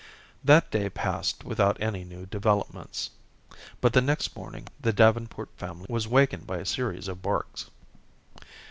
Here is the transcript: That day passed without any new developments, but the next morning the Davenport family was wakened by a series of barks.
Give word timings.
That 0.43 0.71
day 0.71 0.89
passed 0.89 1.43
without 1.43 1.79
any 1.79 2.03
new 2.03 2.25
developments, 2.25 3.11
but 3.81 3.93
the 3.93 4.01
next 4.01 4.35
morning 4.35 4.67
the 4.79 4.91
Davenport 4.91 5.49
family 5.57 5.85
was 5.89 6.07
wakened 6.07 6.47
by 6.47 6.57
a 6.57 6.65
series 6.65 7.07
of 7.07 7.21
barks. 7.21 7.69